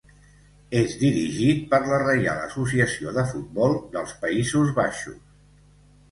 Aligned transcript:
És 0.77 0.93
dirigit 1.01 1.59
per 1.73 1.79
la 1.89 1.99
Reial 2.03 2.39
Associació 2.45 3.13
de 3.17 3.25
Futbol 3.33 3.75
dels 3.97 4.15
Països 4.23 4.73
Baixos. 4.79 5.21